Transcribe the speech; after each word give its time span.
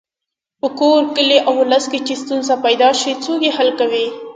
په 0.59 0.67
کور، 0.79 1.01
کلي 1.15 1.37
او 1.47 1.53
ولس 1.61 1.85
کې 1.91 1.99
چې 2.07 2.13
ستونزه 2.23 2.55
پیدا 2.65 2.89
شي 2.99 3.11
څوک 3.23 3.39
یې 3.45 3.51
حل 3.57 3.69
کوي. 3.79 4.05